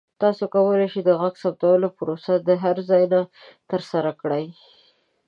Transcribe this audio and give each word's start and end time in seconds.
تاسو 0.21 0.43
کولی 0.53 0.87
شئ 0.93 1.01
د 1.05 1.11
غږ 1.21 1.33
ثبتولو 1.43 1.87
پروسه 1.97 2.33
د 2.37 2.49
هر 2.63 2.77
ځای 2.89 3.03
نه 3.13 3.21
ترسره 3.69 4.11
کړئ. 4.21 4.45